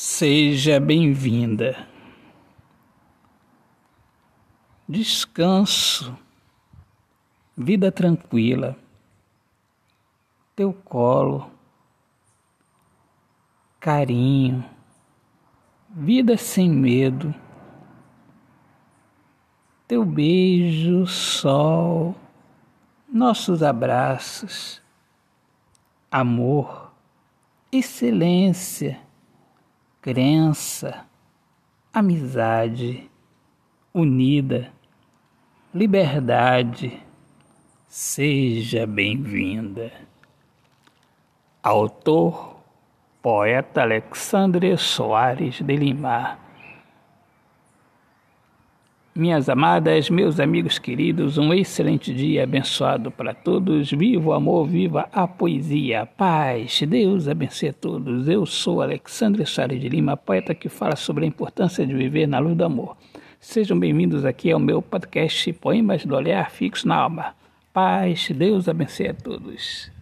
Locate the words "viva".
53.90-54.28, 54.68-55.08